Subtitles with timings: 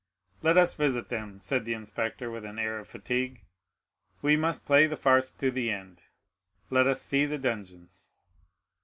[0.41, 3.45] "Let us visit them," said the inspector with an air of fatigue.
[4.23, 6.01] "We must play the farce to the end.
[6.71, 8.09] Let us see the dungeons."